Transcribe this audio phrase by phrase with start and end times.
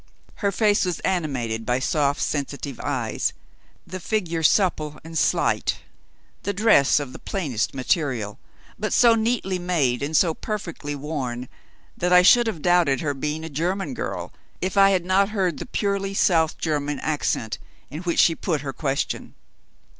[0.37, 3.33] Her face was animated by soft sensitive eyes
[3.85, 5.77] the figure supple and slight,
[6.41, 8.39] the dress of the plainest material,
[8.79, 11.47] but so neatly made and so perfectly worn
[11.95, 15.59] that I should have doubted her being a German girl, if I had not heard
[15.59, 17.59] the purely South German accent
[17.91, 19.35] in which she put her question.